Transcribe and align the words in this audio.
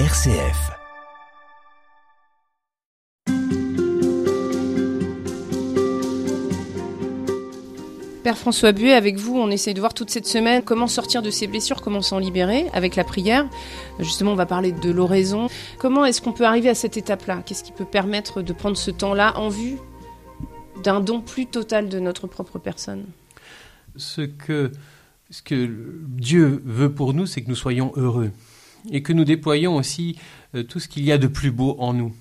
RCF. 0.00 0.72
Père 8.24 8.36
François 8.36 8.72
Buet, 8.72 8.92
avec 8.92 9.18
vous, 9.18 9.36
on 9.36 9.52
essaye 9.52 9.72
de 9.72 9.78
voir 9.78 9.94
toute 9.94 10.10
cette 10.10 10.26
semaine 10.26 10.64
comment 10.64 10.88
sortir 10.88 11.22
de 11.22 11.30
ces 11.30 11.46
blessures, 11.46 11.80
comment 11.80 12.02
s'en 12.02 12.18
libérer 12.18 12.66
avec 12.72 12.96
la 12.96 13.04
prière. 13.04 13.48
Justement, 14.00 14.32
on 14.32 14.34
va 14.34 14.46
parler 14.46 14.72
de 14.72 14.90
l'oraison. 14.90 15.46
Comment 15.78 16.04
est-ce 16.04 16.20
qu'on 16.20 16.32
peut 16.32 16.44
arriver 16.44 16.70
à 16.70 16.74
cette 16.74 16.96
étape-là? 16.96 17.44
Qu'est-ce 17.46 17.62
qui 17.62 17.70
peut 17.70 17.84
permettre 17.84 18.42
de 18.42 18.52
prendre 18.52 18.76
ce 18.76 18.90
temps-là 18.90 19.38
en 19.38 19.48
vue 19.48 19.76
d'un 20.82 20.98
don 20.98 21.20
plus 21.20 21.46
total 21.46 21.88
de 21.88 22.00
notre 22.00 22.26
propre 22.26 22.58
personne? 22.58 23.04
Ce 23.94 24.22
que, 24.22 24.72
ce 25.30 25.40
que 25.40 25.70
Dieu 26.08 26.60
veut 26.64 26.92
pour 26.92 27.14
nous, 27.14 27.26
c'est 27.26 27.42
que 27.42 27.48
nous 27.48 27.54
soyons 27.54 27.92
heureux 27.94 28.32
et 28.90 29.02
que 29.02 29.12
nous 29.12 29.24
déployions 29.24 29.76
aussi 29.76 30.18
euh, 30.54 30.62
tout 30.62 30.80
ce 30.80 30.88
qu'il 30.88 31.04
y 31.04 31.12
a 31.12 31.18
de 31.18 31.26
plus 31.26 31.50
beau 31.50 31.76
en 31.78 31.92
nous. 31.92 32.14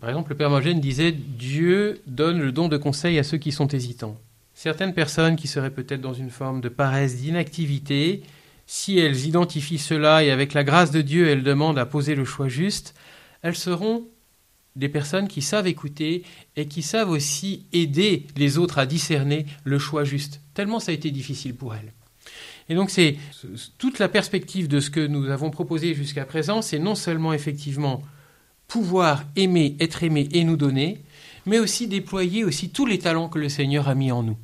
Par 0.00 0.10
exemple, 0.10 0.30
le 0.30 0.36
Père 0.36 0.50
Mogène 0.50 0.80
disait 0.80 1.12
Dieu 1.12 2.00
donne 2.06 2.40
le 2.40 2.52
don 2.52 2.68
de 2.68 2.76
conseil 2.76 3.18
à 3.18 3.24
ceux 3.24 3.38
qui 3.38 3.52
sont 3.52 3.68
hésitants. 3.68 4.16
Certaines 4.54 4.94
personnes 4.94 5.36
qui 5.36 5.48
seraient 5.48 5.70
peut-être 5.70 6.00
dans 6.00 6.14
une 6.14 6.30
forme 6.30 6.60
de 6.60 6.68
paresse, 6.68 7.16
d'inactivité, 7.16 8.22
si 8.66 8.98
elles 8.98 9.26
identifient 9.26 9.78
cela 9.78 10.22
et 10.22 10.30
avec 10.30 10.52
la 10.52 10.62
grâce 10.62 10.90
de 10.90 11.00
Dieu, 11.00 11.28
elles 11.28 11.42
demandent 11.42 11.78
à 11.78 11.86
poser 11.86 12.14
le 12.14 12.24
choix 12.24 12.48
juste, 12.48 12.94
elles 13.42 13.56
seront 13.56 14.04
des 14.76 14.88
personnes 14.88 15.26
qui 15.26 15.42
savent 15.42 15.66
écouter 15.66 16.22
et 16.54 16.66
qui 16.66 16.82
savent 16.82 17.10
aussi 17.10 17.66
aider 17.72 18.26
les 18.36 18.58
autres 18.58 18.78
à 18.78 18.86
discerner 18.86 19.46
le 19.64 19.78
choix 19.78 20.04
juste, 20.04 20.40
tellement 20.54 20.80
ça 20.80 20.92
a 20.92 20.94
été 20.94 21.10
difficile 21.10 21.54
pour 21.54 21.74
elles. 21.74 21.92
Et 22.68 22.74
donc 22.74 22.90
c'est 22.90 23.16
toute 23.78 23.98
la 23.98 24.08
perspective 24.08 24.68
de 24.68 24.80
ce 24.80 24.90
que 24.90 25.06
nous 25.06 25.30
avons 25.30 25.50
proposé 25.50 25.94
jusqu'à 25.94 26.24
présent, 26.24 26.62
c'est 26.62 26.78
non 26.78 26.94
seulement 26.94 27.32
effectivement 27.32 28.02
pouvoir 28.66 29.24
aimer, 29.36 29.76
être 29.80 30.02
aimé 30.02 30.28
et 30.32 30.44
nous 30.44 30.56
donner, 30.56 31.02
mais 31.46 31.58
aussi 31.58 31.86
déployer 31.86 32.44
aussi 32.44 32.68
tous 32.70 32.84
les 32.84 32.98
talents 32.98 33.28
que 33.28 33.38
le 33.38 33.48
Seigneur 33.48 33.88
a 33.88 33.94
mis 33.94 34.12
en 34.12 34.22
nous 34.22 34.36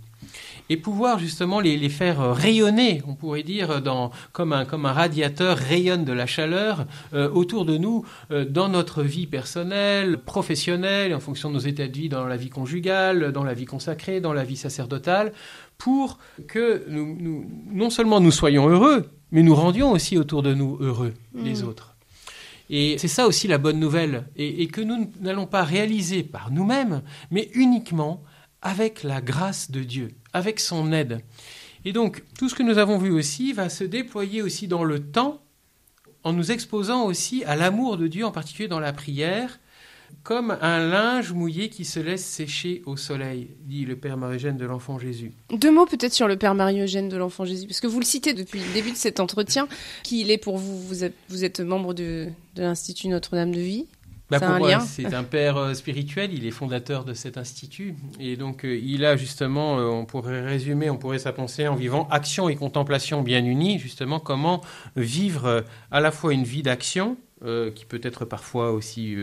et 0.70 0.76
pouvoir 0.76 1.18
justement 1.18 1.60
les, 1.60 1.88
faire 1.88 2.20
euh, 2.20 2.32
rayonner, 2.32 3.02
on 3.06 3.14
pourrait 3.14 3.42
dire, 3.42 3.82
dans, 3.82 4.10
comme, 4.32 4.52
un, 4.52 4.64
comme 4.64 4.86
un 4.86 4.92
radiateur 4.92 5.56
rayonne 5.56 6.04
de 6.04 6.12
la 6.12 6.26
chaleur 6.26 6.86
euh, 7.12 7.30
autour 7.30 7.64
de 7.64 7.76
nous, 7.76 8.04
euh, 8.30 8.44
dans 8.44 8.68
notre 8.68 9.02
vie 9.02 9.26
personnelle, 9.26 10.18
professionnelle, 10.18 11.14
en 11.14 11.20
fonction 11.20 11.50
de 11.50 11.54
nos 11.54 11.60
états 11.60 11.88
de 11.88 11.96
vie 11.96 12.08
dans 12.08 12.26
la 12.26 12.36
vie 12.36 12.50
conjugale, 12.50 13.32
dans 13.32 13.44
la 13.44 13.54
vie 13.54 13.66
consacrée, 13.66 14.20
dans 14.20 14.32
la 14.32 14.44
vie 14.44 14.56
sacerdotale, 14.56 15.32
pour 15.76 16.18
que 16.46 16.84
nous, 16.88 17.46
non 17.70 17.90
seulement 17.90 18.20
nous 18.20 18.30
soyons 18.30 18.68
heureux, 18.68 19.10
mais 19.32 19.42
nous 19.42 19.54
rendions 19.54 19.90
aussi 19.90 20.16
autour 20.16 20.42
de 20.42 20.54
nous 20.54 20.78
heureux 20.80 21.12
les 21.34 21.62
mmh. 21.62 21.68
autres. 21.68 21.94
Et 22.70 22.96
c'est 22.96 23.08
ça 23.08 23.26
aussi 23.26 23.48
la 23.48 23.58
bonne 23.58 23.78
nouvelle, 23.78 24.24
et, 24.36 24.62
et 24.62 24.68
que 24.68 24.80
nous 24.80 25.10
n'allons 25.20 25.46
pas 25.46 25.64
réaliser 25.64 26.22
par 26.22 26.50
nous-mêmes, 26.50 27.02
mais 27.30 27.50
uniquement 27.52 28.22
avec 28.64 29.04
la 29.04 29.20
grâce 29.20 29.70
de 29.70 29.84
Dieu, 29.84 30.08
avec 30.32 30.58
son 30.58 30.92
aide. 30.92 31.20
Et 31.84 31.92
donc, 31.92 32.24
tout 32.38 32.48
ce 32.48 32.54
que 32.54 32.62
nous 32.62 32.78
avons 32.78 32.98
vu 32.98 33.10
aussi 33.10 33.52
va 33.52 33.68
se 33.68 33.84
déployer 33.84 34.42
aussi 34.42 34.66
dans 34.66 34.82
le 34.82 34.98
temps, 34.98 35.42
en 36.24 36.32
nous 36.32 36.50
exposant 36.50 37.04
aussi 37.04 37.44
à 37.44 37.54
l'amour 37.54 37.98
de 37.98 38.08
Dieu, 38.08 38.24
en 38.24 38.32
particulier 38.32 38.68
dans 38.68 38.80
la 38.80 38.94
prière, 38.94 39.60
comme 40.22 40.56
un 40.62 40.78
linge 40.78 41.32
mouillé 41.32 41.68
qui 41.68 41.84
se 41.84 42.00
laisse 42.00 42.24
sécher 42.24 42.82
au 42.86 42.96
soleil, 42.96 43.50
dit 43.60 43.84
le 43.84 43.96
Père 43.96 44.16
Marie-Eugène 44.16 44.56
de 44.56 44.64
l'Enfant 44.64 44.98
Jésus. 44.98 45.32
Deux 45.50 45.70
mots 45.70 45.84
peut-être 45.84 46.14
sur 46.14 46.28
le 46.28 46.36
Père 46.36 46.54
Marie-Eugène 46.54 47.10
de 47.10 47.16
l'Enfant 47.16 47.44
Jésus, 47.44 47.66
parce 47.66 47.80
que 47.80 47.86
vous 47.86 48.00
le 48.00 48.06
citez 48.06 48.32
depuis 48.32 48.60
le 48.60 48.72
début 48.72 48.92
de 48.92 48.96
cet 48.96 49.20
entretien. 49.20 49.68
Qui 50.02 50.22
il 50.22 50.30
est 50.30 50.38
pour 50.38 50.56
vous 50.56 50.80
vous 51.28 51.44
êtes, 51.44 51.60
membre 51.60 51.92
de 51.92 52.28
l'Institut 52.56 53.08
Notre-Dame 53.08 53.52
de 53.52 53.60
Vie 53.60 53.86
bah, 54.38 54.80
c'est 54.80 55.14
un 55.14 55.24
père 55.24 55.56
euh, 55.56 55.74
spirituel, 55.74 56.32
il 56.32 56.46
est 56.46 56.50
fondateur 56.50 57.04
de 57.04 57.14
cet 57.14 57.38
institut. 57.38 57.94
Et 58.20 58.36
donc, 58.36 58.64
euh, 58.64 58.78
il 58.82 59.04
a 59.04 59.16
justement, 59.16 59.78
euh, 59.78 59.86
on 59.86 60.04
pourrait 60.04 60.42
résumer, 60.42 60.90
on 60.90 60.96
pourrait 60.96 61.18
sa 61.18 61.32
pensée 61.32 61.68
en 61.68 61.74
vivant 61.74 62.08
action 62.10 62.48
et 62.48 62.56
contemplation 62.56 63.22
bien 63.22 63.44
unies, 63.44 63.78
justement, 63.78 64.20
comment 64.20 64.60
vivre 64.96 65.64
à 65.90 66.00
la 66.00 66.10
fois 66.10 66.32
une 66.32 66.44
vie 66.44 66.62
d'action, 66.62 67.16
qui 67.74 67.84
peut 67.84 68.00
être 68.02 68.24
parfois 68.24 68.72
aussi 68.72 69.14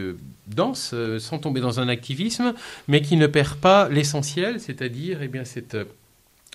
dense, 0.46 0.94
sans 1.18 1.40
tomber 1.40 1.60
dans 1.60 1.80
un 1.80 1.88
activisme, 1.88 2.54
mais 2.88 3.02
qui 3.02 3.18
ne 3.18 3.26
perd 3.26 3.58
pas 3.58 3.90
l'essentiel, 3.90 4.60
c'est-à-dire 4.60 5.24
eh 5.24 5.28
bien, 5.28 5.44
cette, 5.44 5.76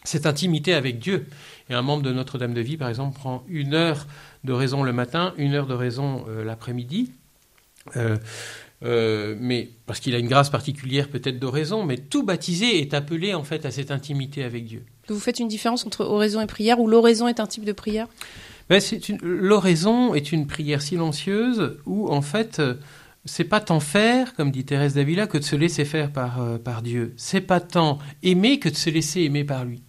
cette 0.04 0.26
intimité 0.26 0.75
avec 0.75 1.00
Dieu. 1.00 1.26
Et 1.69 1.75
un 1.75 1.82
membre 1.82 2.04
de 2.04 2.12
Notre-Dame 2.12 2.54
de 2.54 2.60
Vie, 2.60 2.76
par 2.76 2.88
exemple, 2.88 3.19
prend 3.19 3.42
une 3.48 3.75
heure 3.75 4.06
de 4.44 4.53
raison 4.53 4.84
le 4.84 4.92
matin, 4.92 5.34
une 5.38 5.54
heure 5.54 5.66
de 5.66 5.75
raison 5.75 6.25
l'après-midi 6.44 7.10
euh, 7.97 8.16
euh, 8.84 9.36
mais 9.38 9.70
parce 9.86 10.00
qu'il 10.00 10.14
a 10.14 10.19
une 10.19 10.28
grâce 10.28 10.50
particulière 10.50 11.08
peut-être 11.08 11.38
d'oraison, 11.38 11.84
mais 11.84 11.97
tout 11.97 12.24
baptisé 12.24 12.80
est 12.80 12.94
appelé 12.94 13.34
en 13.34 13.44
fait 13.44 13.64
à 13.64 13.70
cette 13.70 13.91
intimité 13.91 14.44
avec 14.44 14.64
Dieu. 14.66 14.84
Vous 15.08 15.20
faites 15.20 15.38
une 15.38 15.48
différence 15.48 15.86
entre 15.86 16.04
oraison 16.04 16.41
et 16.41 16.47
prière, 16.47 16.80
ou 16.80 16.88
l'oraison 16.88 17.28
est 17.28 17.41
un 17.41 17.47
type 17.47 17.64
de 17.64 17.72
prière? 17.72 18.08
Ben, 18.69 18.80
L'oraison 19.22 20.14
est 20.14 20.32
une 20.32 20.47
prière 20.47 20.82
silencieuse 20.82 21.78
où 21.86 22.08
en 22.08 22.22
fait 22.22 22.60
c'est 23.26 23.44
pas 23.44 23.60
tant 23.60 23.80
faire, 23.80 24.34
comme 24.34 24.50
dit 24.50 24.64
Thérèse 24.64 24.94
d'Avila, 24.94 25.26
que 25.26 25.36
de 25.36 25.42
se 25.42 25.56
laisser 25.56 25.84
faire 25.84 26.12
par, 26.12 26.41
euh, 26.41 26.58
par 26.58 26.80
Dieu. 26.80 27.12
C'est 27.16 27.41
pas 27.41 27.60
tant 27.60 27.98
aimer 28.22 28.58
que 28.58 28.68
de 28.68 28.76
se 28.76 28.88
laisser 28.88 29.22
aimer 29.22 29.44
par 29.44 29.64
lui. 29.64 29.82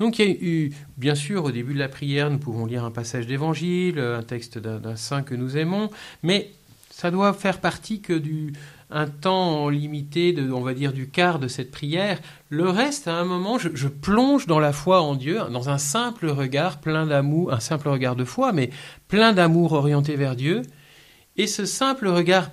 Donc 0.00 0.18
il 0.18 0.28
y 0.28 0.30
a 0.30 0.36
eu, 0.40 0.72
bien 0.96 1.14
sûr, 1.14 1.44
au 1.44 1.50
début 1.50 1.74
de 1.74 1.78
la 1.78 1.88
prière, 1.88 2.30
nous 2.30 2.38
pouvons 2.38 2.66
lire 2.66 2.84
un 2.84 2.90
passage 2.90 3.26
d'évangile, 3.26 3.98
un 3.98 4.22
texte 4.22 4.58
d'un 4.58 4.96
saint 4.96 5.22
que 5.22 5.34
nous 5.34 5.56
aimons, 5.56 5.90
mais 6.22 6.50
ça 6.96 7.10
doit 7.10 7.32
faire 7.32 7.60
partie 7.60 8.00
que 8.00 8.12
du 8.12 8.52
un 8.88 9.08
temps 9.08 9.68
limité, 9.68 10.32
de, 10.32 10.52
on 10.52 10.60
va 10.60 10.74
dire 10.74 10.92
du 10.92 11.08
quart 11.08 11.40
de 11.40 11.48
cette 11.48 11.72
prière. 11.72 12.20
Le 12.50 12.68
reste, 12.68 13.08
à 13.08 13.16
un 13.16 13.24
moment, 13.24 13.58
je, 13.58 13.88
plonge 13.88 14.46
dans 14.46 14.60
la 14.60 14.72
foi 14.72 15.00
en 15.00 15.16
Dieu, 15.16 15.40
dans 15.50 15.70
un 15.70 15.78
simple 15.78 16.28
regard 16.28 16.80
plein 16.80 17.04
d'amour, 17.04 17.52
un 17.52 17.58
simple 17.58 17.88
regard 17.88 18.14
de 18.14 18.24
foi, 18.24 18.52
mais 18.52 18.70
plein 19.08 19.32
d'amour 19.32 19.72
orienté 19.72 20.14
vers 20.14 20.36
Dieu. 20.36 20.62
Et 21.36 21.48
ce 21.48 21.66
simple 21.66 22.06
regard 22.06 22.50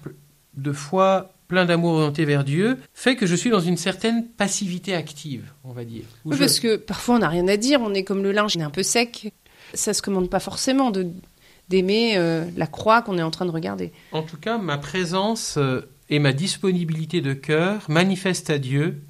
de 0.55 0.71
foi 0.71 1.33
plein 1.47 1.65
d'amour 1.65 1.93
orienté 1.93 2.25
vers 2.25 2.43
Dieu, 2.43 2.79
fait 2.95 3.15
que 3.15 3.27
je 3.27 3.35
suis 3.35 3.51
dans 3.51 3.59
une 3.59 3.77
certaine 3.77 4.25
passivité 4.25 4.95
active, 4.95 5.53
on 5.63 5.71
va 5.71 5.85
dire. 5.85 6.05
Parce 6.27 6.59
que 6.59 6.77
parfois 6.77 7.15
on 7.15 7.19
n'a 7.19 7.29
rien 7.29 7.47
à 7.47 7.57
dire, 7.57 7.79
on 7.81 7.93
est 7.93 8.03
comme 8.03 8.23
le 8.23 8.31
linge, 8.31 8.53
on 8.57 8.61
est 8.61 8.63
un 8.63 8.71
peu 8.71 8.83
sec. 8.83 9.31
Ça 9.75 9.93
se 9.93 10.01
commande 10.01 10.29
pas 10.29 10.39
forcément 10.39 10.89
de 10.89 11.11
d'aimer 11.71 12.17
euh, 12.17 12.45
la 12.57 12.67
croix 12.67 13.01
qu'on 13.01 13.17
est 13.17 13.23
en 13.23 13.31
train 13.31 13.45
de 13.45 13.51
regarder. 13.51 13.91
En 14.11 14.21
tout 14.21 14.37
cas, 14.37 14.57
ma 14.57 14.77
présence 14.77 15.55
euh, 15.57 15.81
et 16.09 16.19
ma 16.19 16.33
disponibilité 16.33 17.21
de 17.21 17.33
cœur 17.33 17.85
manifestent 17.89 18.49
à 18.49 18.59
Dieu 18.59 19.01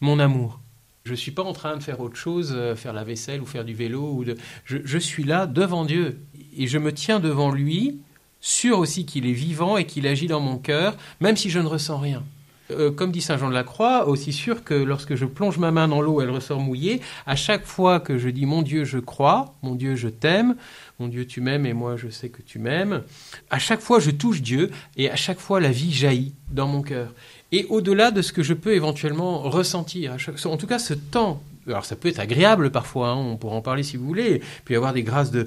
mon 0.00 0.20
amour. 0.20 0.60
Je 1.04 1.12
ne 1.12 1.16
suis 1.16 1.30
pas 1.30 1.42
en 1.42 1.52
train 1.52 1.76
de 1.76 1.82
faire 1.82 2.00
autre 2.00 2.16
chose, 2.16 2.52
euh, 2.54 2.76
faire 2.76 2.92
la 2.92 3.04
vaisselle 3.04 3.40
ou 3.40 3.46
faire 3.46 3.64
du 3.64 3.74
vélo. 3.74 4.12
Ou 4.12 4.24
de... 4.24 4.36
je, 4.64 4.78
je 4.84 4.98
suis 4.98 5.24
là 5.24 5.46
devant 5.46 5.84
Dieu 5.84 6.20
et 6.56 6.66
je 6.66 6.78
me 6.78 6.92
tiens 6.92 7.18
devant 7.18 7.50
lui, 7.50 8.00
sûr 8.40 8.78
aussi 8.78 9.06
qu'il 9.06 9.26
est 9.26 9.32
vivant 9.32 9.76
et 9.76 9.86
qu'il 9.86 10.06
agit 10.06 10.26
dans 10.26 10.40
mon 10.40 10.58
cœur, 10.58 10.96
même 11.20 11.36
si 11.36 11.48
je 11.48 11.58
ne 11.58 11.66
ressens 11.66 11.98
rien. 11.98 12.22
Euh, 12.70 12.90
comme 12.90 13.12
dit 13.12 13.20
Saint 13.20 13.36
Jean 13.36 13.48
de 13.48 13.54
la 13.54 13.64
Croix, 13.64 14.08
aussi 14.08 14.32
sûr 14.32 14.64
que 14.64 14.74
lorsque 14.74 15.14
je 15.14 15.24
plonge 15.24 15.58
ma 15.58 15.70
main 15.70 15.88
dans 15.88 16.00
l'eau, 16.00 16.20
elle 16.20 16.30
ressort 16.30 16.60
mouillée. 16.60 17.00
À 17.26 17.36
chaque 17.36 17.64
fois 17.64 18.00
que 18.00 18.18
je 18.18 18.28
dis 18.28 18.46
mon 18.46 18.62
Dieu, 18.62 18.84
je 18.84 18.98
crois, 18.98 19.54
mon 19.62 19.74
Dieu, 19.74 19.94
je 19.94 20.08
t'aime, 20.08 20.56
mon 20.98 21.08
Dieu, 21.08 21.26
tu 21.26 21.40
m'aimes 21.40 21.66
et 21.66 21.72
moi, 21.72 21.96
je 21.96 22.08
sais 22.08 22.28
que 22.28 22.42
tu 22.42 22.58
m'aimes. 22.58 23.02
À 23.50 23.58
chaque 23.58 23.80
fois, 23.80 24.00
je 24.00 24.10
touche 24.10 24.42
Dieu 24.42 24.70
et 24.96 25.10
à 25.10 25.16
chaque 25.16 25.38
fois, 25.38 25.60
la 25.60 25.70
vie 25.70 25.92
jaillit 25.92 26.34
dans 26.50 26.66
mon 26.66 26.82
cœur. 26.82 27.12
Et 27.52 27.66
au-delà 27.68 28.10
de 28.10 28.22
ce 28.22 28.32
que 28.32 28.42
je 28.42 28.54
peux 28.54 28.74
éventuellement 28.74 29.42
ressentir, 29.42 30.16
en 30.44 30.56
tout 30.56 30.66
cas, 30.66 30.78
ce 30.78 30.94
temps 30.94 31.42
alors 31.66 31.84
ça 31.84 31.96
peut 31.96 32.08
être 32.08 32.20
agréable 32.20 32.70
parfois, 32.70 33.10
hein, 33.10 33.16
on 33.16 33.36
pourra 33.36 33.56
en 33.56 33.62
parler 33.62 33.82
si 33.82 33.96
vous 33.96 34.06
voulez, 34.06 34.42
y 34.68 34.74
avoir 34.74 34.92
des 34.92 35.02
grâces 35.02 35.30
de, 35.30 35.46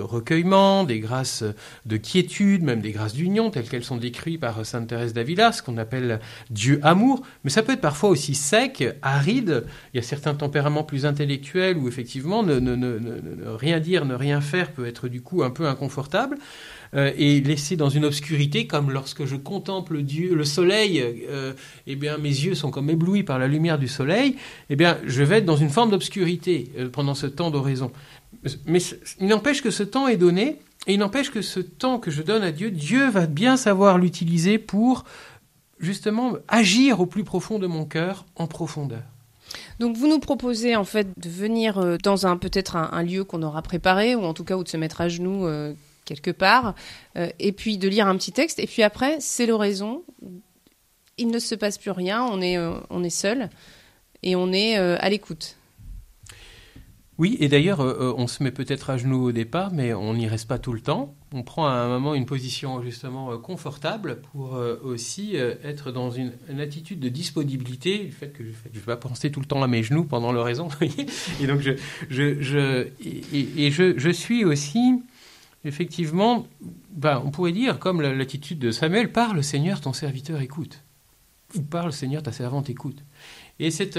recueillement, 0.00 0.84
des 0.84 1.00
grâces 1.00 1.44
de 1.86 1.96
quiétude, 1.96 2.62
même 2.62 2.80
des 2.80 2.92
grâces 2.92 3.14
d'union, 3.14 3.50
telles 3.50 3.68
qu'elles 3.68 3.84
sont 3.84 3.96
décrites 3.96 4.40
par 4.40 4.64
Sainte 4.64 4.88
Thérèse 4.88 5.12
d'Avila, 5.12 5.52
ce 5.52 5.62
qu'on 5.62 5.78
appelle 5.78 6.20
Dieu 6.50 6.80
amour, 6.82 7.22
mais 7.44 7.50
ça 7.50 7.62
peut 7.62 7.72
être 7.72 7.80
parfois 7.80 8.10
aussi 8.10 8.34
sec, 8.34 8.84
aride, 9.02 9.64
il 9.92 9.96
y 9.96 10.00
a 10.00 10.02
certains 10.02 10.34
tempéraments 10.34 10.84
plus 10.84 11.06
intellectuels 11.06 11.76
où 11.76 11.88
effectivement 11.88 12.42
ne, 12.42 12.58
ne 12.58 13.48
rien 13.48 13.80
dire, 13.80 14.04
ne 14.04 14.14
rien 14.14 14.40
faire 14.40 14.72
peut 14.72 14.86
être 14.86 15.08
du 15.08 15.20
coup 15.20 15.42
un 15.42 15.50
peu 15.50 15.66
inconfortable. 15.66 16.38
Euh, 16.94 17.12
et 17.16 17.40
laissé 17.40 17.76
dans 17.76 17.88
une 17.88 18.04
obscurité, 18.04 18.66
comme 18.66 18.90
lorsque 18.90 19.24
je 19.24 19.34
contemple 19.34 20.02
Dieu, 20.02 20.34
le 20.34 20.44
soleil, 20.44 21.02
euh, 21.02 21.52
eh 21.88 21.96
bien 21.96 22.18
mes 22.18 22.28
yeux 22.28 22.54
sont 22.54 22.70
comme 22.70 22.88
éblouis 22.88 23.24
par 23.24 23.38
la 23.38 23.48
lumière 23.48 23.78
du 23.78 23.88
soleil, 23.88 24.36
eh 24.70 24.76
bien 24.76 24.98
je 25.04 25.22
vais 25.24 25.38
être 25.38 25.44
dans 25.44 25.56
une 25.56 25.70
forme 25.70 25.90
d'obscurité 25.90 26.70
euh, 26.78 26.88
pendant 26.88 27.14
ce 27.14 27.26
temps 27.26 27.50
d'oraison. 27.50 27.90
Mais 28.66 28.78
il 29.20 29.26
n'empêche 29.26 29.60
que 29.60 29.70
ce 29.70 29.82
temps 29.82 30.06
est 30.06 30.16
donné, 30.16 30.60
et 30.86 30.94
il 30.94 30.98
n'empêche 30.98 31.30
que 31.30 31.42
ce 31.42 31.60
temps 31.60 31.98
que 31.98 32.12
je 32.12 32.22
donne 32.22 32.42
à 32.42 32.52
Dieu, 32.52 32.70
Dieu 32.70 33.08
va 33.10 33.26
bien 33.26 33.56
savoir 33.56 33.98
l'utiliser 33.98 34.58
pour 34.58 35.04
justement 35.80 36.34
agir 36.46 37.00
au 37.00 37.06
plus 37.06 37.24
profond 37.24 37.58
de 37.58 37.66
mon 37.66 37.86
cœur 37.86 38.24
en 38.36 38.46
profondeur. 38.46 39.02
Donc 39.80 39.96
vous 39.96 40.06
nous 40.06 40.20
proposez 40.20 40.76
en 40.76 40.84
fait 40.84 41.08
de 41.18 41.28
venir 41.28 41.98
dans 42.02 42.26
un 42.26 42.36
peut-être 42.36 42.76
un, 42.76 43.02
lieu 43.02 43.24
qu'on 43.24 43.42
aura 43.42 43.62
préparé 43.62 44.14
ou 44.14 44.22
en 44.22 44.34
tout 44.34 44.44
cas 44.44 44.56
où 44.56 44.62
de 44.62 44.68
se 44.68 44.76
mettre 44.76 45.00
à 45.00 45.08
genoux 45.08 45.46
quelque 46.04 46.30
part, 46.30 46.74
euh, 47.16 47.28
et 47.38 47.52
puis 47.52 47.78
de 47.78 47.88
lire 47.88 48.06
un 48.06 48.16
petit 48.16 48.32
texte, 48.32 48.58
et 48.58 48.66
puis 48.66 48.82
après, 48.82 49.16
c'est 49.20 49.46
l'oraison. 49.46 50.02
Il 51.16 51.28
ne 51.28 51.38
se 51.38 51.54
passe 51.54 51.78
plus 51.78 51.90
rien, 51.90 52.24
on 52.24 52.40
est, 52.40 52.56
euh, 52.56 52.74
on 52.90 53.04
est 53.04 53.10
seul, 53.10 53.48
et 54.22 54.36
on 54.36 54.52
est 54.52 54.78
euh, 54.78 54.96
à 55.00 55.08
l'écoute. 55.08 55.56
Oui, 57.16 57.36
et 57.38 57.46
d'ailleurs, 57.46 57.78
on 57.78 58.26
se 58.26 58.42
met 58.42 58.50
peut-être 58.50 58.90
à 58.90 58.96
genoux 58.96 59.28
au 59.28 59.30
départ, 59.30 59.72
mais 59.72 59.94
on 59.94 60.14
n'y 60.14 60.26
reste 60.26 60.48
pas 60.48 60.58
tout 60.58 60.72
le 60.72 60.80
temps. 60.80 61.14
On 61.32 61.44
prend 61.44 61.64
à 61.64 61.70
un 61.70 61.86
moment 61.86 62.16
une 62.16 62.26
position 62.26 62.82
justement 62.82 63.38
confortable 63.38 64.20
pour 64.32 64.58
aussi 64.82 65.36
être 65.36 65.92
dans 65.92 66.10
une, 66.10 66.32
attitude 66.58 66.98
de 66.98 67.08
disponibilité, 67.08 67.98
du 67.98 68.10
fait 68.10 68.30
que 68.30 68.42
je 68.42 68.48
ne 68.48 68.74
vais 68.74 68.80
pas 68.80 68.96
penser 68.96 69.30
tout 69.30 69.38
le 69.38 69.46
temps 69.46 69.62
à 69.62 69.68
mes 69.68 69.84
genoux 69.84 70.02
pendant 70.02 70.32
l'oraison. 70.32 70.66
et 71.40 71.46
donc, 71.46 71.60
je, 71.60 71.74
je, 72.10 72.42
je 72.42 72.88
et, 73.00 73.70
je, 73.70 73.96
je, 73.96 74.10
suis 74.10 74.44
aussi 74.44 75.00
effectivement, 75.64 76.46
ben, 76.90 77.22
on 77.24 77.30
pourrait 77.30 77.52
dire, 77.52 77.78
comme 77.78 78.00
l'attitude 78.00 78.58
de 78.58 78.70
Samuel, 78.70 79.12
parle 79.12 79.42
Seigneur, 79.42 79.80
ton 79.80 79.92
serviteur 79.92 80.40
écoute. 80.40 80.82
Ou 81.54 81.62
parle 81.62 81.92
Seigneur, 81.92 82.22
ta 82.22 82.32
servante 82.32 82.68
écoute. 82.70 83.02
Et 83.58 83.70
cette, 83.70 83.98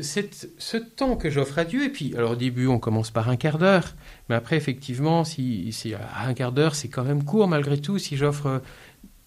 ce 0.00 0.76
temps 0.76 1.16
que 1.16 1.30
j'offre 1.30 1.58
à 1.58 1.64
Dieu, 1.64 1.84
et 1.84 1.88
puis, 1.88 2.14
alors 2.16 2.32
au 2.32 2.36
début, 2.36 2.66
on 2.66 2.78
commence 2.78 3.10
par 3.10 3.28
un 3.28 3.36
quart 3.36 3.58
d'heure, 3.58 3.94
mais 4.28 4.34
après, 4.34 4.56
effectivement, 4.56 5.24
si, 5.24 5.72
si 5.72 5.94
un 5.94 6.34
quart 6.34 6.52
d'heure, 6.52 6.74
c'est 6.74 6.88
quand 6.88 7.04
même 7.04 7.24
court 7.24 7.48
malgré 7.48 7.80
tout. 7.80 7.98
Si 7.98 8.16
j'offre 8.16 8.62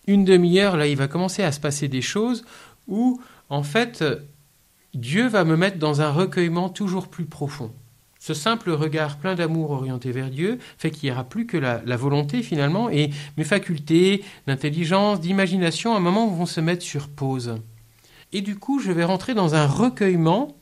une 0.08 0.26
demi-heure, 0.26 0.78
là, 0.78 0.88
il 0.88 0.98
va 0.98 1.08
commencer 1.08 1.44
à 1.44 1.52
se 1.52 1.60
passer 1.60 1.88
des 1.88 2.02
choses 2.02 2.46
où, 2.88 3.22
en 3.50 3.64
fait, 3.64 4.04
Dieu 4.94 5.28
va 5.28 5.44
me 5.44 5.58
mettre 5.58 5.78
dans 5.78 6.02
un 6.02 6.12
recueillement 6.12 6.70
toujours 6.70 7.08
plus 7.08 7.26
profond. 7.26 7.72
Ce 8.26 8.34
simple 8.34 8.72
regard 8.72 9.18
plein 9.18 9.36
d'amour 9.36 9.70
orienté 9.70 10.12
vers 10.12 10.32
Dieu 10.32 10.58
fait 10.80 10.90
qu'il 10.90 11.08
n'y 11.08 11.14
aura 11.14 11.26
plus 11.26 11.46
que 11.46 11.58
la, 11.58 11.96
volonté 11.96 12.42
finalement 12.42 12.90
et 12.90 13.12
mes 13.38 13.44
facultés 13.44 14.24
d'intelligence, 14.48 15.22
d'imagination, 15.22 15.94
à 15.94 15.98
un 15.98 16.00
moment 16.00 16.26
vont 16.26 16.48
se 16.48 16.60
mettre 16.60 16.82
sur 16.82 17.08
pause. 17.08 17.58
Et 18.34 18.42
du 18.42 18.58
coup, 18.58 18.80
je 18.80 18.92
vais 18.92 19.04
rentrer 19.04 19.36
dans 19.36 19.54
un 19.54 19.68
recueillement, 19.68 20.58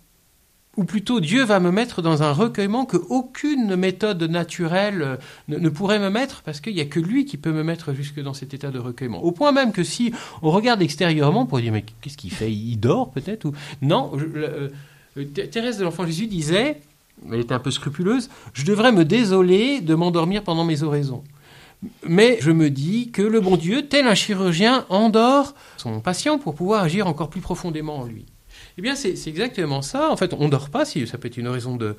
ou 0.75 0.83
plutôt 0.83 1.21
Dieu 1.21 1.45
va 1.45 1.61
me 1.61 1.71
mettre 1.71 2.01
dans 2.01 2.21
un 2.21 2.33
recueillement 2.33 2.83
que 2.83 2.97
aucune 2.97 3.77
méthode 3.77 4.21
naturelle 4.23 5.01
euh, 5.01 5.17
ne, 5.47 5.69
pourrait 5.69 5.99
me 5.99 6.09
mettre, 6.09 6.41
parce 6.41 6.59
qu'il 6.59 6.75
n'y 6.75 6.81
a 6.81 6.85
que 6.85 6.99
lui 6.99 7.23
qui 7.23 7.37
peut 7.37 7.53
me 7.53 7.63
mettre 7.63 7.93
jusque 7.93 8.21
dans 8.21 8.33
cet 8.33 8.53
état 8.53 8.71
de 8.71 8.79
recueillement. 8.79 9.23
Au 9.23 9.31
point 9.31 9.53
même 9.53 9.71
que 9.71 9.85
si 9.85 10.11
on 10.41 10.51
regarde 10.51 10.81
extérieurement, 10.81 11.43
on 11.43 11.45
pourrait 11.45 11.61
dire 11.61 11.71
mais 11.71 11.85
qu'est-ce 12.01 12.17
qu'il 12.17 12.33
fait? 12.33 12.51
Il 12.51 12.75
dort 12.75 13.11
peut-être 13.11 13.49
non 13.81 14.11
euh, 14.17 14.67
euh, 15.17 15.23
Thérèse 15.23 15.77
de 15.77 15.85
l'Enfant 15.85 16.05
Jésus 16.05 16.27
disait 16.27 16.81
elle 17.31 17.39
était 17.39 17.53
un 17.53 17.59
peu 17.59 17.71
scrupuleuse, 17.71 18.29
je 18.53 18.65
devrais 18.65 18.91
me 18.91 19.05
désoler 19.05 19.81
de 19.81 19.95
m'endormir 19.95 20.43
pendant 20.43 20.63
mes 20.63 20.83
oraisons. 20.83 21.23
Mais 22.07 22.37
je 22.41 22.51
me 22.51 22.69
dis 22.69 23.11
que 23.11 23.21
le 23.21 23.41
bon 23.41 23.57
Dieu, 23.57 23.87
tel 23.87 24.07
un 24.07 24.15
chirurgien, 24.15 24.85
endort 24.89 25.53
son 25.77 25.99
patient 25.99 26.37
pour 26.39 26.55
pouvoir 26.55 26.83
agir 26.83 27.07
encore 27.07 27.29
plus 27.29 27.41
profondément 27.41 27.97
en 27.97 28.05
lui. 28.05 28.25
Eh 28.77 28.81
bien, 28.81 28.95
c'est 28.95 29.15
exactement 29.27 29.81
ça. 29.81 30.09
En 30.09 30.17
fait, 30.17 30.33
on 30.33 30.45
ne 30.45 30.49
dort 30.49 30.69
pas, 30.69 30.85
si 30.85 31.05
ça 31.05 31.17
peut 31.17 31.27
être 31.27 31.37
une 31.37 31.47
raison 31.47 31.75
de, 31.75 31.95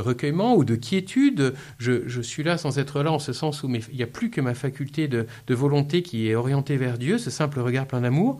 recueillement 0.00 0.54
ou 0.56 0.64
de 0.64 0.74
quiétude. 0.74 1.54
Je, 1.78 2.20
suis 2.20 2.42
là 2.42 2.58
sans 2.58 2.78
être 2.78 3.02
là, 3.02 3.12
en 3.12 3.18
ce 3.18 3.32
sens 3.32 3.62
où 3.62 3.70
il 3.72 3.96
n'y 3.96 4.02
a 4.02 4.06
plus 4.06 4.30
que 4.30 4.40
ma 4.40 4.54
faculté 4.54 5.08
de, 5.08 5.26
volonté 5.48 6.02
qui 6.02 6.28
est 6.28 6.34
orientée 6.34 6.76
vers 6.76 6.98
Dieu, 6.98 7.18
ce 7.18 7.30
simple 7.30 7.60
regard 7.60 7.86
plein 7.86 8.00
d'amour. 8.00 8.38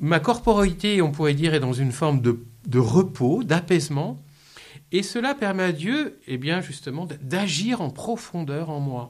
Ma 0.00 0.20
corporalité, 0.20 1.00
on 1.02 1.12
pourrait 1.12 1.34
dire, 1.34 1.54
est 1.54 1.60
dans 1.60 1.72
une 1.72 1.92
forme 1.92 2.20
de 2.20 2.78
repos, 2.78 3.42
d'apaisement. 3.44 4.20
Et 4.94 5.02
cela 5.02 5.34
permet 5.34 5.64
à 5.64 5.72
Dieu, 5.72 6.20
eh 6.28 6.38
bien, 6.38 6.60
justement, 6.60 7.08
d'agir 7.20 7.80
en 7.80 7.90
profondeur 7.90 8.70
en 8.70 8.78
moi 8.78 9.08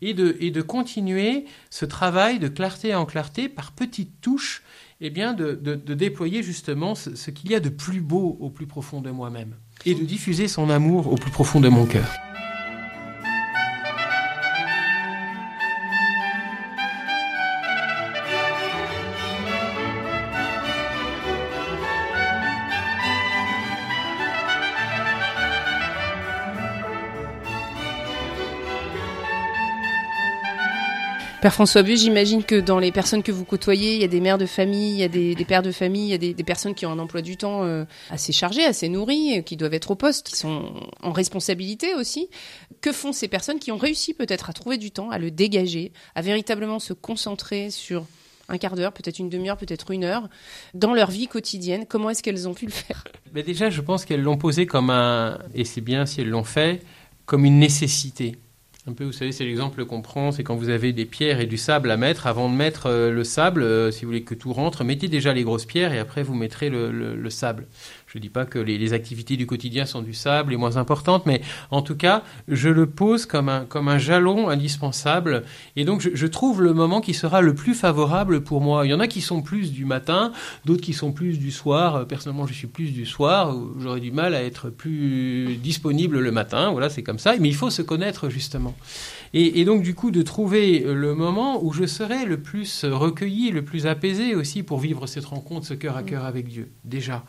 et 0.00 0.14
de, 0.14 0.62
continuer 0.62 1.46
ce 1.70 1.84
travail 1.84 2.38
de 2.38 2.46
clarté 2.46 2.94
en 2.94 3.04
clarté 3.04 3.48
par 3.48 3.72
petites 3.72 4.20
touches, 4.20 4.62
eh 5.00 5.10
bien, 5.10 5.34
de, 5.34 5.54
déployer 5.74 6.44
justement 6.44 6.94
ce, 6.94 7.16
ce 7.16 7.32
qu'il 7.32 7.50
y 7.50 7.56
a 7.56 7.60
de 7.60 7.68
plus 7.68 8.00
beau 8.00 8.36
au 8.38 8.48
plus 8.48 8.68
profond 8.68 9.00
de 9.00 9.10
moi-même 9.10 9.56
et 9.84 9.96
de 9.96 10.04
diffuser 10.04 10.46
son 10.46 10.70
amour 10.70 11.12
au 11.12 11.16
plus 11.16 11.32
profond 11.32 11.60
de 11.60 11.68
mon 11.68 11.84
cœur. 11.84 12.08
Père 31.44 31.52
François 31.52 31.82
Bu, 31.82 31.98
j'imagine 31.98 32.42
que 32.42 32.58
dans 32.58 32.78
les 32.78 32.90
personnes 32.90 33.22
que 33.22 33.30
vous 33.30 33.44
côtoyez, 33.44 33.96
il 33.96 34.00
y 34.00 34.04
a 34.04 34.08
des 34.08 34.20
mères 34.20 34.38
de 34.38 34.46
famille, 34.46 34.92
il 34.92 34.98
y 35.00 35.02
a 35.02 35.08
des, 35.08 35.44
pères 35.44 35.60
de 35.60 35.72
famille, 35.72 36.06
il 36.06 36.10
y 36.10 36.14
a 36.14 36.32
des, 36.32 36.42
personnes 36.42 36.74
qui 36.74 36.86
ont 36.86 36.90
un 36.90 36.98
emploi 36.98 37.20
du 37.20 37.36
temps 37.36 37.64
euh, 37.64 37.84
assez 38.08 38.32
chargé, 38.32 38.64
assez 38.64 38.88
nourri, 38.88 39.36
euh, 39.36 39.42
qui 39.42 39.58
doivent 39.58 39.74
être 39.74 39.90
au 39.90 39.94
poste, 39.94 40.28
qui 40.28 40.36
sont 40.36 40.72
en 41.02 41.12
responsabilité 41.12 41.94
aussi. 41.96 42.30
Que 42.80 42.92
font 42.92 43.12
ces 43.12 43.28
personnes 43.28 43.58
qui 43.58 43.72
ont 43.72 43.76
réussi 43.76 44.14
peut-être 44.14 44.48
à 44.48 44.54
trouver 44.54 44.78
du 44.78 44.90
temps, 44.90 45.10
à 45.10 45.18
le 45.18 45.30
dégager, 45.30 45.92
à 46.14 46.22
véritablement 46.22 46.78
se 46.78 46.94
concentrer 46.94 47.68
sur 47.68 48.06
un 48.48 48.56
quart 48.56 48.74
d'heure, 48.74 48.94
peut-être 48.94 49.18
une 49.18 49.28
demi-heure, 49.28 49.58
peut-être 49.58 49.90
une 49.90 50.04
heure, 50.04 50.30
dans 50.72 50.94
leur 50.94 51.10
vie 51.10 51.28
quotidienne? 51.28 51.84
Comment 51.86 52.08
est-ce 52.08 52.22
qu'elles 52.22 52.48
ont 52.48 52.54
pu 52.54 52.64
le 52.64 52.72
faire? 52.72 53.04
Mais 53.34 53.42
Déjà, 53.42 53.68
je 53.68 53.82
pense 53.82 54.06
qu'elles 54.06 54.22
l'ont 54.22 54.38
posé 54.38 54.64
comme 54.64 54.88
un, 54.88 55.38
et 55.54 55.66
c'est 55.66 55.82
bien 55.82 56.06
si 56.06 56.22
elles 56.22 56.30
l'ont 56.30 56.42
fait, 56.42 56.80
comme 57.26 57.44
une 57.44 57.58
nécessité. 57.58 58.38
Un 58.86 58.92
peu, 58.92 59.04
vous 59.04 59.12
savez, 59.12 59.32
c'est 59.32 59.46
l'exemple 59.46 59.86
qu'on 59.86 60.02
prend, 60.02 60.30
c'est 60.30 60.44
quand 60.44 60.56
vous 60.56 60.68
avez 60.68 60.92
des 60.92 61.06
pierres 61.06 61.40
et 61.40 61.46
du 61.46 61.56
sable 61.56 61.90
à 61.90 61.96
mettre, 61.96 62.26
avant 62.26 62.50
de 62.50 62.54
mettre 62.54 62.86
euh, 62.86 63.10
le 63.10 63.24
sable, 63.24 63.62
euh, 63.62 63.90
si 63.90 64.02
vous 64.02 64.08
voulez 64.08 64.24
que 64.24 64.34
tout 64.34 64.52
rentre, 64.52 64.84
mettez 64.84 65.08
déjà 65.08 65.32
les 65.32 65.42
grosses 65.42 65.64
pierres 65.64 65.94
et 65.94 65.98
après 65.98 66.22
vous 66.22 66.34
mettrez 66.34 66.68
le 66.68 67.30
sable. 67.30 67.66
Je 68.14 68.20
ne 68.20 68.22
dis 68.22 68.28
pas 68.28 68.44
que 68.44 68.60
les, 68.60 68.92
activités 68.92 69.36
du 69.36 69.44
quotidien 69.44 69.86
sont 69.86 70.00
du 70.00 70.14
sable 70.14 70.52
et 70.52 70.56
moins 70.56 70.76
importantes, 70.76 71.26
mais 71.26 71.40
en 71.72 71.82
tout 71.82 71.96
cas, 71.96 72.22
je 72.46 72.68
le 72.68 72.86
pose 72.86 73.26
comme 73.26 73.48
un, 73.48 73.64
comme 73.64 73.88
un 73.88 73.98
jalon 73.98 74.48
indispensable. 74.48 75.42
Et 75.74 75.84
donc, 75.84 76.00
je, 76.00 76.26
trouve 76.28 76.62
le 76.62 76.74
moment 76.74 77.00
qui 77.00 77.12
sera 77.12 77.40
le 77.40 77.56
plus 77.56 77.74
favorable 77.74 78.44
pour 78.44 78.60
moi. 78.60 78.86
Il 78.86 78.90
y 78.90 78.94
en 78.94 79.00
a 79.00 79.08
qui 79.08 79.20
sont 79.20 79.42
plus 79.42 79.72
du 79.72 79.84
matin, 79.84 80.30
d'autres 80.64 80.82
qui 80.82 80.92
sont 80.92 81.10
plus 81.10 81.40
du 81.40 81.50
soir. 81.50 82.06
Personnellement, 82.06 82.46
je 82.46 82.52
suis 82.52 82.68
plus 82.68 82.92
du 82.92 83.04
soir. 83.04 83.52
J'aurais 83.80 83.98
du 83.98 84.12
mal 84.12 84.36
à 84.36 84.44
être 84.44 84.70
plus 84.70 85.56
disponible 85.56 86.20
le 86.20 86.30
matin. 86.30 86.70
Voilà, 86.70 86.90
c'est 86.90 87.02
comme 87.02 87.18
ça. 87.18 87.34
Mais 87.40 87.48
il 87.48 87.56
faut 87.56 87.70
se 87.70 87.82
connaître, 87.82 88.28
justement. 88.28 88.76
Et, 89.32 89.64
donc, 89.64 89.82
du 89.82 89.96
coup, 89.96 90.12
de 90.12 90.22
trouver 90.22 90.84
le 90.86 91.16
moment 91.16 91.64
où 91.64 91.72
je 91.72 91.84
serai 91.84 92.26
le 92.26 92.40
plus 92.40 92.84
recueilli, 92.84 93.50
le 93.50 93.64
plus 93.64 93.88
apaisé 93.88 94.36
aussi 94.36 94.62
pour 94.62 94.78
vivre 94.78 95.08
cette 95.08 95.24
rencontre, 95.24 95.66
ce 95.66 95.74
cœur 95.74 95.96
à 95.96 96.04
cœur 96.04 96.24
avec 96.24 96.46
Dieu, 96.46 96.70
déjà. 96.84 97.24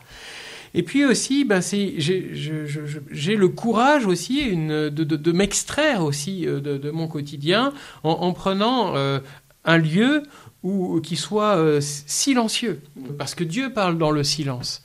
Et 0.77 0.83
puis 0.83 1.05
aussi, 1.05 1.45
ben, 1.45 1.61
j'ai 1.61 3.35
le 3.37 3.47
courage 3.47 4.05
aussi 4.05 4.53
de, 4.53 4.89
de, 4.89 5.31
m'extraire 5.31 6.03
aussi 6.03 6.45
euh, 6.45 6.59
de, 6.59 6.91
mon 6.91 7.07
quotidien 7.07 7.71
en, 8.03 8.33
prenant 8.33 8.93
euh, 8.97 9.19
un 9.63 9.77
lieu 9.77 10.23
où, 10.63 10.99
qui 10.99 11.15
soit 11.15 11.55
euh, 11.55 11.79
silencieux. 11.79 12.81
Parce 13.17 13.35
que 13.35 13.45
Dieu 13.45 13.71
parle 13.71 13.97
dans 13.97 14.11
le 14.11 14.25
silence. 14.25 14.83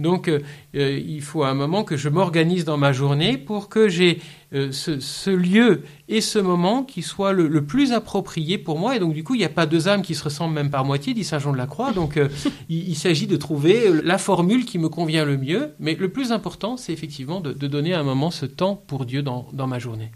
Donc, 0.00 0.28
il 0.74 1.22
faut 1.22 1.44
à 1.44 1.50
un 1.50 1.54
moment 1.54 1.84
que 1.84 1.96
je 1.96 2.08
m'organise 2.08 2.64
dans 2.64 2.78
ma 2.78 2.92
journée 2.92 3.38
pour 3.38 3.68
que 3.68 3.88
j'ai 3.88 4.20
euh, 4.54 4.70
ce, 4.70 5.30
lieu 5.30 5.82
et 6.08 6.20
ce 6.20 6.38
moment 6.38 6.82
qui 6.82 7.00
soit 7.00 7.32
le, 7.32 7.64
plus 7.64 7.92
approprié 7.92 8.58
pour 8.58 8.78
moi. 8.78 8.94
Et 8.94 8.98
donc, 8.98 9.14
du 9.14 9.24
coup, 9.24 9.34
il 9.34 9.38
n'y 9.38 9.44
a 9.44 9.50
pas 9.50 9.64
deux 9.64 9.88
âmes 9.88 10.02
qui 10.02 10.14
se 10.14 10.24
ressemblent 10.24 10.52
même 10.52 10.70
par 10.70 10.84
moitié, 10.84 11.14
dit 11.14 11.24
Saint 11.24 11.38
Jean 11.38 11.52
de 11.52 11.56
la 11.56 11.66
Croix. 11.66 11.92
Donc, 11.92 12.18
euh, 12.18 12.28
il, 12.68 12.94
s'agit 12.94 13.26
de 13.26 13.36
trouver 13.36 13.86
euh, 13.86 14.02
la 14.04 14.18
formule 14.18 14.66
qui 14.66 14.78
me 14.78 14.90
convient 14.90 15.24
le 15.24 15.38
mieux. 15.38 15.72
Mais 15.78 15.94
le 15.94 16.10
plus 16.10 16.32
important, 16.32 16.76
c'est 16.76 16.92
effectivement 16.92 17.40
de, 17.40 17.52
donner 17.52 17.94
à 17.94 18.00
un 18.00 18.02
moment 18.02 18.30
ce 18.30 18.44
temps 18.44 18.76
pour 18.76 19.06
Dieu 19.06 19.22
dans, 19.22 19.46
ma 19.66 19.78
journée. 19.78 20.10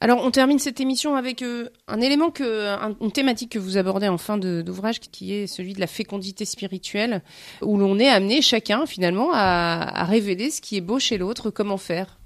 Alors, 0.00 0.24
on 0.24 0.30
termine 0.30 0.58
cette 0.58 0.80
émission 0.80 1.16
avec 1.16 1.44
un 1.88 2.00
élément, 2.00 2.30
que, 2.30 2.76
une 3.02 3.12
thématique 3.12 3.52
que 3.52 3.58
vous 3.58 3.76
abordez 3.76 4.08
en 4.08 4.16
fin 4.16 4.38
d'ouvrage, 4.38 5.00
qui 5.00 5.34
est 5.34 5.46
celui 5.46 5.74
de 5.74 5.80
la 5.80 5.86
fécondité 5.88 6.44
spirituelle, 6.46 7.22
où 7.60 7.76
l'on 7.76 7.98
est 7.98 8.08
amené 8.08 8.40
chacun 8.40 8.86
finalement 8.86 9.30
à 9.32 10.04
révéler 10.04 10.50
ce 10.50 10.62
qui 10.62 10.76
est 10.76 10.80
beau 10.80 10.98
chez 10.98 11.18
l'autre, 11.18 11.50
comment 11.50 11.76
faire. 11.76 12.17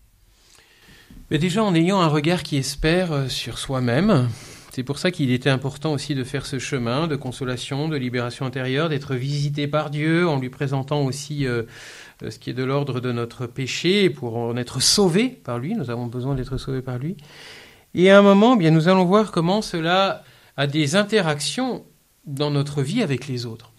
Mais 1.32 1.38
déjà 1.38 1.64
en 1.64 1.74
ayant 1.74 1.98
un 1.98 2.08
regard 2.08 2.42
qui 2.42 2.58
espère 2.58 3.10
euh, 3.10 3.28
sur 3.28 3.56
soi-même, 3.56 4.28
c'est 4.70 4.82
pour 4.82 4.98
ça 4.98 5.10
qu'il 5.10 5.32
était 5.32 5.48
important 5.48 5.94
aussi 5.94 6.14
de 6.14 6.24
faire 6.24 6.44
ce 6.44 6.58
chemin 6.58 7.06
de 7.06 7.16
consolation, 7.16 7.88
de 7.88 7.96
libération 7.96 8.44
intérieure, 8.44 8.90
d'être 8.90 9.14
visité 9.14 9.66
par 9.66 9.88
Dieu 9.88 10.28
en 10.28 10.38
lui 10.38 10.50
présentant 10.50 11.00
aussi 11.00 11.46
euh, 11.46 11.62
euh, 12.22 12.30
ce 12.30 12.38
qui 12.38 12.50
est 12.50 12.52
de 12.52 12.62
l'ordre 12.62 13.00
de 13.00 13.12
notre 13.12 13.46
péché 13.46 14.10
pour 14.10 14.36
en 14.36 14.58
être 14.58 14.82
sauvé 14.82 15.30
par 15.30 15.58
lui. 15.58 15.74
Nous 15.74 15.88
avons 15.88 16.04
besoin 16.04 16.34
d'être 16.34 16.58
sauvés 16.58 16.82
par 16.82 16.98
lui. 16.98 17.16
Et 17.94 18.10
à 18.10 18.18
un 18.18 18.22
moment, 18.22 18.54
bien, 18.54 18.70
nous 18.70 18.88
allons 18.88 19.06
voir 19.06 19.32
comment 19.32 19.62
cela 19.62 20.24
a 20.58 20.66
des 20.66 20.96
interactions 20.96 21.86
dans 22.26 22.50
notre 22.50 22.82
vie 22.82 23.02
avec 23.02 23.26
les 23.26 23.46
autres. 23.46 23.72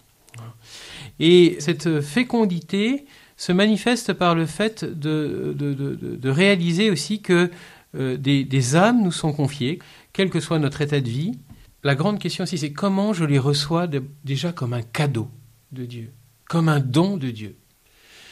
Et 1.20 1.54
cette 1.60 2.00
fécondité, 2.00 3.06
se 3.36 3.52
manifeste 3.52 4.12
par 4.12 4.34
le 4.34 4.46
fait 4.46 4.84
de, 4.84 5.54
de, 5.56 6.28
réaliser 6.28 6.90
aussi 6.90 7.20
que 7.20 7.50
euh, 7.96 8.16
des, 8.16 8.44
des 8.44 8.76
âmes 8.76 9.02
nous 9.02 9.12
sont 9.12 9.32
confiées, 9.32 9.78
quel 10.12 10.30
que 10.30 10.40
soit 10.40 10.58
notre 10.58 10.80
état 10.82 11.00
de 11.00 11.08
vie. 11.08 11.32
La 11.82 11.94
grande 11.94 12.18
question 12.18 12.44
aussi, 12.44 12.58
c'est 12.58 12.72
comment 12.72 13.12
je 13.12 13.24
les 13.24 13.38
reçois 13.38 13.86
de- 13.86 14.02
déjà 14.24 14.52
comme 14.52 14.72
un 14.72 14.82
cadeau 14.82 15.28
de 15.72 15.84
Dieu, 15.84 16.10
comme 16.48 16.68
un 16.68 16.80
don 16.80 17.16
de 17.16 17.30
Dieu. 17.30 17.56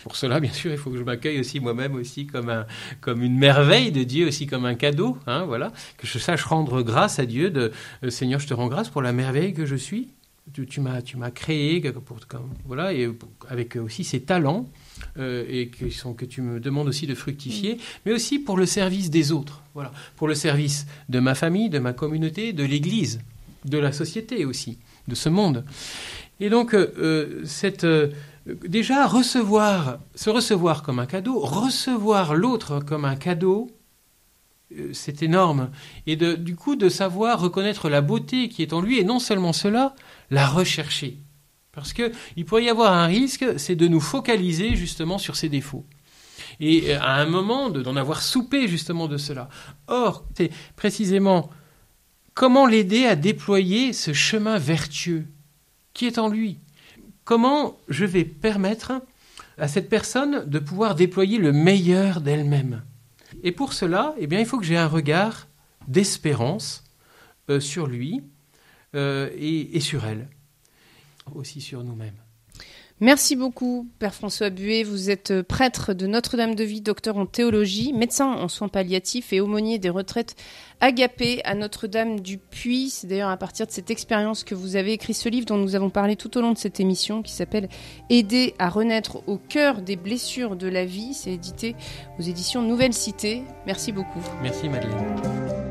Pour 0.03 0.17
cela, 0.17 0.41
bien 0.41 0.53
sûr, 0.53 0.73
il 0.73 0.79
faut 0.79 0.91
que 0.91 0.97
je 0.99 1.05
m'accueille 1.05 1.39
aussi 1.39 1.61
moi-même 1.61 1.95
aussi 1.95 2.27
comme, 2.27 2.49
un, 2.49 2.67
comme 3.01 3.23
une 3.23 3.39
merveille 3.39 3.93
de 3.93 4.03
Dieu, 4.03 4.27
aussi 4.27 4.47
comme 4.47 4.65
un 4.65 4.75
cadeau. 4.75 5.17
Hein, 5.29 5.45
voilà, 5.45 5.73
que 5.97 6.07
je 6.09 6.19
sache 6.19 6.43
rendre 6.43 6.83
grâce 6.83 7.21
à 7.21 7.27
Dieu. 7.27 7.51
De, 7.51 7.71
euh, 8.03 8.11
Seigneur, 8.11 8.41
je 8.41 8.49
te 8.49 8.55
rends 8.55 8.67
grâce 8.67 8.89
pour 8.89 9.03
la 9.03 9.13
merveille 9.13 9.55
que 9.55 9.65
je 9.65 9.77
suis. 9.77 10.09
Tu, 10.53 10.67
tu 10.67 10.81
m'as, 10.81 11.01
créé, 11.31 11.81
pour, 12.05 12.19
comme- 12.27 12.51
voilà, 12.65 12.93
et 12.93 13.09
avec 13.49 13.77
aussi 13.77 14.03
ces 14.03 14.23
talents 14.23 14.69
euh, 15.19 15.45
et 15.49 15.69
que, 15.69 15.91
sont, 15.91 16.15
que 16.15 16.25
tu 16.25 16.43
me 16.43 16.61
demandes 16.61 16.89
aussi 16.89 17.07
de 17.07 17.15
fructifier, 17.15 17.79
mais 18.07 18.13
aussi 18.13 18.39
pour 18.39 18.57
le 18.57 18.67
service 18.67 19.11
des 19.11 19.33
autres. 19.33 19.63
Voilà, 19.75 19.93
pour 20.17 20.29
le 20.29 20.35
service 20.35 20.87
de 21.09 21.21
ma 21.21 21.35
famille, 21.35 21.71
de 21.71 21.79
ma 21.79 21.93
communauté, 21.93 22.53
de 22.53 22.65
l'Église, 22.65 23.21
de 23.65 23.79
la 23.79 23.93
société 23.93 24.45
aussi, 24.45 24.79
de 25.09 25.15
ce 25.15 25.29
monde. 25.29 25.65
Et 26.41 26.51
donc, 26.51 26.75
euh, 26.75 26.93
euh, 26.99 27.43
cette, 27.45 27.85
euh, 27.85 28.09
déjà, 28.67 29.07
recevoir, 29.07 29.99
se 30.15 30.31
recevoir 30.31 30.83
comme 30.83 30.99
un 30.99 31.07
cadeau, 31.07 31.39
recevoir 31.39 32.35
l'autre 32.35 32.81
comme 32.81 33.05
un 33.05 33.17
cadeau, 33.17 33.71
c'est 34.93 35.23
énorme. 35.23 35.71
Et 36.07 36.17
de- 36.17 36.35
du 36.35 36.57
coup, 36.57 36.77
de 36.77 36.89
savoir 36.89 37.41
reconnaître 37.41 37.89
la 37.91 38.01
beauté 38.01 38.49
qui 38.49 38.63
est 38.63 38.73
en 38.73 38.81
lui, 38.81 38.99
et 38.99 39.05
non 39.05 39.19
seulement 39.19 39.53
cela, 39.53 39.95
la 40.31 40.47
rechercher. 40.47 41.19
Parce 41.73 41.93
que 41.93 42.13
il 42.37 42.45
pourrait 42.45 42.65
y 42.65 42.69
avoir 42.69 42.93
un 42.93 43.07
risque, 43.07 43.45
c'est 43.59 43.77
de 43.77 43.89
nous 43.89 44.01
focaliser 44.01 44.77
justement 44.77 45.19
sur 45.19 45.37
ses 45.37 45.49
défauts. 45.49 45.87
Et 46.61 46.95
euh, 46.95 47.01
à 47.01 47.15
un 47.15 47.27
moment, 47.27 47.71
de- 47.71 47.83
d'en 47.83 47.97
avoir 47.97 48.23
soupé 48.23 48.69
justement 48.69 49.09
de 49.09 49.17
cela. 49.17 49.49
Or, 49.87 50.25
c'est 50.37 50.51
précisément 50.77 51.51
comment 52.35 52.67
l'aider 52.67 53.07
à 53.07 53.17
déployer 53.17 53.93
ce 53.93 54.13
chemin 54.13 54.59
vertueux 54.59 55.27
qui 55.95 56.07
est 56.07 56.19
en 56.19 56.29
lui. 56.29 56.59
Comment 57.25 57.79
je 57.89 58.05
vais 58.05 58.25
permettre 58.25 58.93
à 59.59 59.69
cette 59.69 59.89
personne 59.89 60.45
de 60.47 60.59
pouvoir 60.59 60.95
déployer 60.95 61.39
le 61.39 61.53
meilleur 61.53 62.21
d'elle-même. 62.21 62.83
Et 63.43 63.53
pour 63.53 63.73
cela, 63.75 64.15
eh 64.19 64.27
bien, 64.27 64.41
il 64.41 64.47
faut 64.47 64.59
que 64.59 64.65
j'ai 64.65 64.79
un 64.79 64.89
regard 64.89 65.47
d'espérance 65.89 66.85
euh, 67.51 67.61
sur 67.61 67.87
lui 67.87 68.23
euh, 68.95 69.31
et 69.39 69.79
sur 69.81 70.05
elle, 70.05 70.29
aussi 71.35 71.61
sur 71.61 71.85
nous-mêmes. 71.85 72.17
Merci 73.03 73.35
beaucoup, 73.35 73.89
Père 73.99 74.15
François 74.15 74.49
Buet. 74.49 74.85
Vous 74.85 75.11
êtes 75.11 75.33
euh, 75.33 75.43
prêtre 75.43 75.93
de 75.93 76.07
Notre-Dame 76.07 76.55
de 76.55 76.63
Vie, 76.63 76.81
docteur 76.81 77.17
en 77.17 77.27
théologie, 77.27 77.93
médecin 77.93 78.27
en 78.27 78.47
soins 78.47 78.69
palliatifs 78.69 79.33
et 79.33 79.41
aumônier 79.41 79.81
des 79.81 79.91
retraites 79.91 80.37
agapées 80.81 81.41
à 81.45 81.57
Notre-Dame 81.57 82.21
du 82.21 82.39
Puy. 82.39 82.91
C'est 82.91 83.09
d'ailleurs 83.09 83.31
à 83.31 83.37
partir 83.37 83.67
de 83.67 83.73
cette 83.73 83.91
expérience 83.91 84.45
que 84.45 84.55
vous 84.55 84.77
avez 84.77 84.93
écrit 84.93 85.15
ce 85.15 85.29
livre 85.29 85.47
dont 85.47 85.59
nous 85.59 85.75
avons 85.75 85.91
parlé 85.91 86.15
tout 86.15 86.39
au 86.39 86.41
long 86.41 86.53
de 86.53 86.59
cette 86.59 86.79
émission 86.79 87.23
qui 87.23 87.33
s'appelle 87.33 87.69
Aider 88.09 88.55
à 88.61 88.69
renaître 88.69 89.27
au 89.27 89.37
cœur 89.37 89.83
des 89.83 89.97
blessures 89.97 90.55
de 90.55 90.69
la 90.69 90.85
vie. 90.85 91.13
C'est 91.13 91.33
édité 91.33 91.75
aux 92.21 92.23
éditions 92.23 92.63
Nouvelle 92.63 92.95
Cité. 92.95 93.43
Merci 93.67 93.91
beaucoup. 93.91 94.23
Merci 94.43 94.69
Madeleine. 94.69 95.62